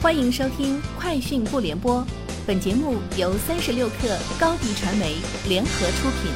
[0.00, 2.00] 欢迎收听《快讯不联播》，
[2.46, 5.16] 本节目由三十六克高低传媒
[5.48, 6.30] 联合出品。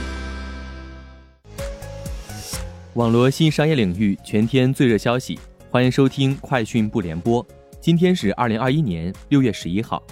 [2.95, 5.39] 网络新商业领域全天最热消息，
[5.71, 7.41] 欢迎收听《快讯不联播》。
[7.81, 10.03] 今天是二零二一年六月十一号。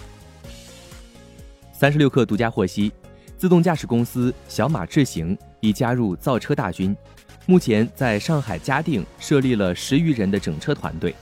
[1.73, 2.93] 三十六克独家获悉，
[3.37, 6.96] 自动驾驶公司小马智行已加入造车大军，
[7.46, 11.12] 目前在上海嘉定设立了十余人的整车团队。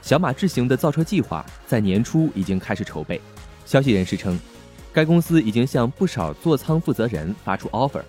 [0.00, 3.20] 小马智行的造车计划在年初已经开始筹备。
[3.66, 4.38] 消息人士称，
[4.92, 8.00] 该公司已经向不少座舱负责人发出 offer，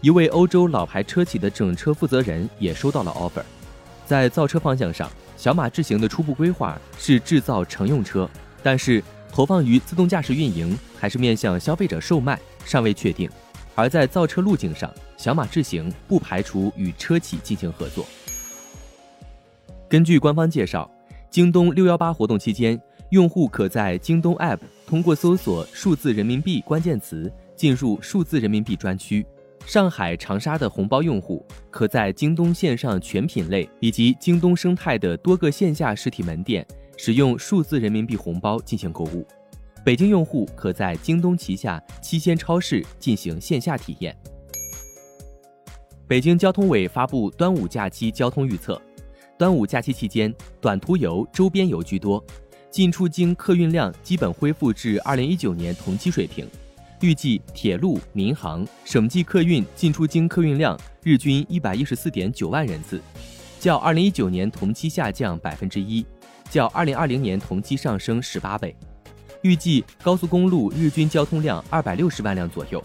[0.00, 3.42] 一位欧洲老牌车企的整车负责人也收到了 offer。
[4.06, 8.26] 在造车方向上，小马智行的初步规划是制造乘用车，
[8.62, 13.28] 但是投放于自动驾驶运营还是面向消费者售卖尚未确定。
[13.74, 18.06] 而在造车路径上，小马智行不排除与车企进行合作。
[19.90, 20.90] 根据官方介绍。
[21.36, 29.26] 京东六幺八活动期间，用户可在京东 App 通过搜索“数字人民币”关键词进入数字人民币专区。
[29.66, 39.22] 上海、长沙的红包用户可在京东线上全品类以及京东生态的多个线下实体门店使用数字人民币红包进行购物。
[39.84, 44.16] 北京用户可在京东旗下七鲜超市进行线下体验。
[46.08, 48.80] 北京交通委发布端午假期交通预测。
[49.38, 52.24] 端午假期期间，短途游、周边游居多，
[52.70, 56.48] 进出京客运量基本恢复至二零一九年同期水平。
[57.02, 62.98] 预计铁路、民航、省际客运进出京客运量日均一百一十四点九万人次，
[63.60, 66.06] 较二零一九年同期下降百分之一，
[66.48, 68.74] 较二零二零年同期上升十八倍。
[69.42, 72.82] 预计高速公路日均交通量二百六十万辆左右，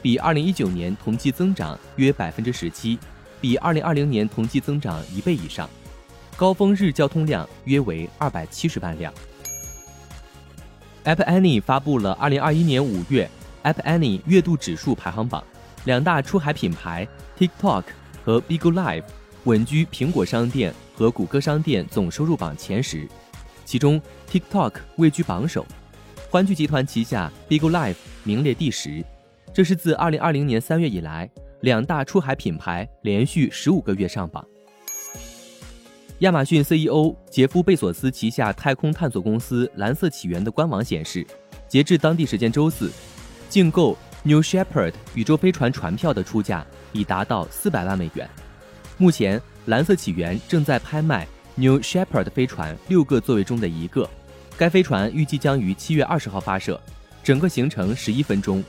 [0.00, 2.98] 比二零一九年同期增长约百分之十七，
[3.38, 5.68] 比二零二零年同期增长一倍以上。
[6.36, 9.12] 高峰日交通量约为二百七十万辆。
[11.04, 13.28] App Annie 发布了二零二一年五月
[13.62, 15.42] App Annie 月度指数排行榜，
[15.84, 17.06] 两大出海品牌
[17.38, 17.84] TikTok
[18.24, 19.04] 和 Bigo Live
[19.44, 23.08] 稳居苹果商店和谷歌商店总收入榜前十，
[23.64, 24.00] 其中
[24.30, 25.66] TikTok 位居榜首，
[26.28, 29.04] 欢聚集团旗下 Bigo Live 名列第十。
[29.54, 31.28] 这是自二零二零年三月以来，
[31.62, 34.44] 两大出海品牌连续十五个月上榜。
[36.20, 41.26] 亚马逊 CEO 杰夫·贝索斯旗下太空探索公司蓝色起源的官网显示，
[41.66, 42.92] 截至当地时间周四，
[43.48, 48.28] 竞购 New Shepard 宇宙飞船船票的出价已达到四百万美元。
[48.98, 54.06] 目前，蓝色起源正在拍卖 New Shepard 飞船六个座位中的一个。
[54.58, 56.78] 该飞船预计将于七月二十号发射，
[57.24, 58.62] 整个行程十一分钟。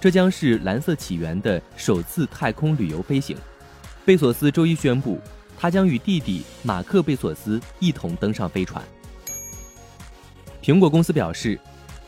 [0.00, 3.36] 这将是蓝色起源的首次太空旅游飞行。
[4.04, 5.20] 贝索斯周一宣布。
[5.62, 8.82] 他将与弟弟马克·贝索斯一同登上飞船。
[10.60, 11.56] 苹果公司表示，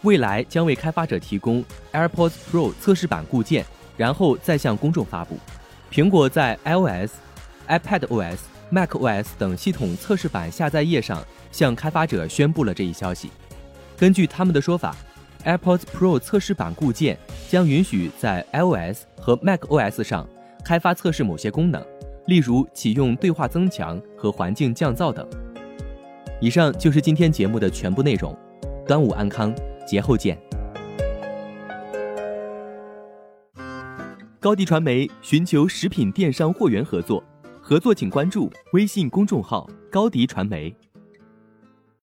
[0.02, 3.64] 未来将为开发者提供 AirPods Pro 测试版固件，
[3.96, 5.38] 然后再向公众发布。
[5.88, 7.12] 苹果在 iOS、
[7.68, 8.38] iPadOS、
[8.72, 13.30] macOS 等系统测试版下载页上向开发者宣布了这一消息。
[13.96, 14.96] 根据他们的说法
[15.44, 17.16] ，AirPods Pro 测试版固件
[17.48, 20.28] 将允许在 iOS 和 macOS 上
[20.64, 21.80] 开发测试某些功能。
[22.26, 25.26] 例如启用对话增强和环境降噪等。
[26.40, 28.36] 以上就是今天节目的全部内容，
[28.86, 29.54] 端午安康，
[29.86, 30.38] 节后见。
[34.40, 37.24] 高迪传媒寻求食品电商货源合作，
[37.62, 40.74] 合作请关注微信公众号高迪传媒。